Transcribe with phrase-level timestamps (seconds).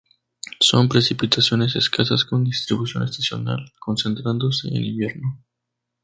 [0.61, 5.43] Son precipitaciones escasas con distribución estacional, concentrándose en invierno.